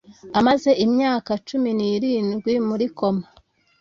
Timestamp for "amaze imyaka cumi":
0.39-1.69